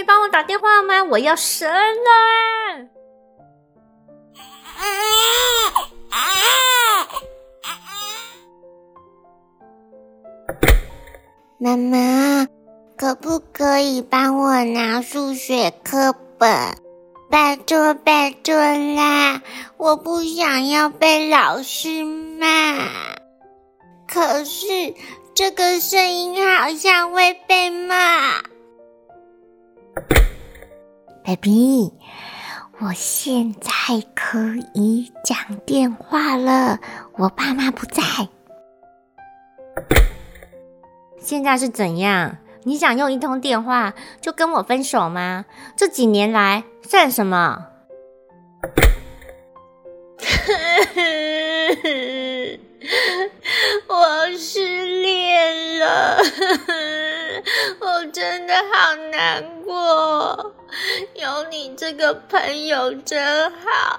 [0.00, 1.04] 以帮我打电话吗？
[1.04, 2.88] 我要生了！
[11.58, 12.48] 妈妈，
[12.96, 16.48] 可不可以帮我拿数学课本？
[17.30, 18.54] 拜托拜托
[18.96, 19.42] 啦！
[19.76, 22.88] 我不想要被老师骂。
[24.08, 24.94] 可是
[25.34, 28.49] 这个声音好像会被骂。
[31.36, 31.92] baby，
[32.80, 33.70] 我现在
[34.16, 34.38] 可
[34.74, 36.80] 以讲电话了，
[37.18, 38.02] 我爸妈不在。
[41.20, 42.38] 现在是怎样？
[42.64, 45.44] 你想用一通电话就跟我分手吗？
[45.76, 47.66] 这几年来算什么？
[53.88, 56.18] 我失恋了，
[57.80, 60.54] 我真的好难过。
[61.14, 63.98] 有你这个朋友真好，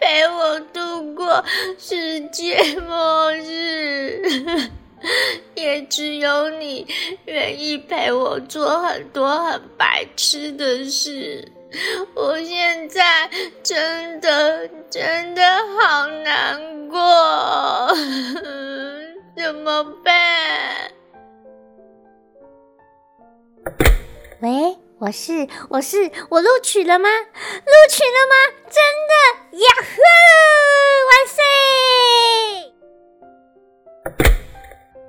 [0.00, 1.44] 陪我度过
[1.78, 4.22] 世界末日。
[5.54, 6.86] 也只有你
[7.26, 11.52] 愿意陪我做很多很白痴的事。
[12.14, 13.28] 我现在
[13.62, 15.42] 真的真的
[15.78, 17.94] 好难过，
[19.36, 20.15] 怎么办？
[24.56, 27.10] 喂，我是我是我录取了吗？
[27.10, 28.34] 录取了吗？
[28.64, 29.12] 真的
[29.58, 30.00] 呀呼！
[31.10, 31.44] 万岁！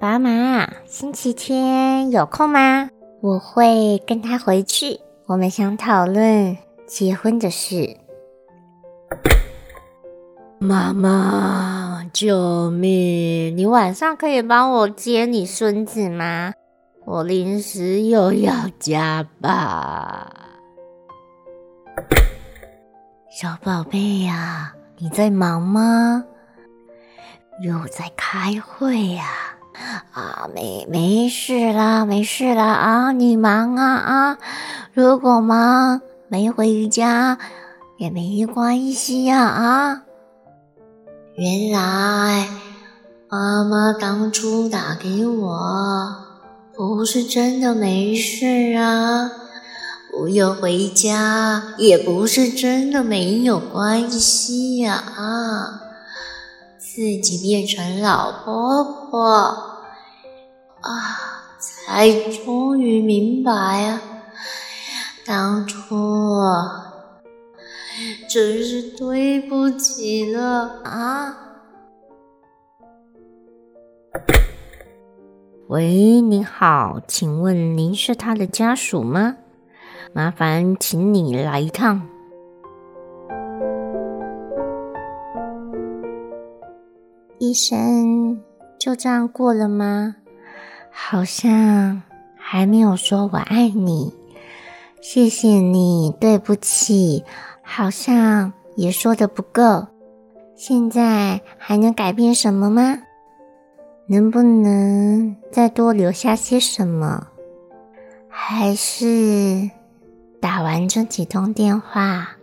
[0.00, 2.90] 爸妈，星期天有空吗？
[3.20, 4.98] 我会跟他回去。
[5.26, 7.96] 我们想讨论结婚的事。
[10.58, 13.56] 妈妈，救命！
[13.56, 16.54] 你晚上可以帮我接你孙子吗？
[17.10, 20.30] 我临时又要加班。
[23.30, 26.22] 小宝贝呀，你在忙吗？
[27.62, 29.24] 又在开会呀？
[30.12, 33.12] 啊，没没事啦，没事啦啊！
[33.12, 34.38] 你忙啊啊！
[34.92, 37.38] 如果忙没回家
[37.96, 40.02] 也没关系呀啊！
[41.36, 42.48] 原来
[43.30, 46.27] 妈妈当初打给我
[46.78, 49.32] 不是真的没事啊，
[50.12, 55.80] 不用回家也不是真的没有关系呀啊！
[56.78, 59.18] 自己变成老婆婆。
[60.80, 61.50] 啊！
[61.58, 64.00] 才终于明白啊，
[65.26, 66.40] 当初
[68.30, 71.47] 真是对不起了啊！
[75.68, 79.36] 喂，你好，请问您是他的家属吗？
[80.14, 82.08] 麻烦请你来一趟。
[87.38, 88.40] 医生，
[88.80, 90.16] 就这样过了吗？
[90.90, 92.02] 好像
[92.34, 94.14] 还没有说我爱你，
[95.02, 97.22] 谢谢你，对不起，
[97.60, 99.88] 好像也说的不够。
[100.56, 103.00] 现在还能改变什么吗？
[104.10, 107.28] 能不能再多留下些什么？
[108.30, 109.70] 还是
[110.40, 112.36] 打完这几通电话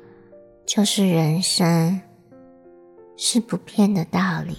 [0.65, 2.01] 就是人生，
[3.17, 4.55] 是不变的道理。